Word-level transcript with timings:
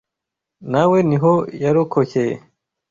Na 0.71 0.81
we 0.89 0.97
niho 1.09 1.33
yarokokeye 1.63 2.35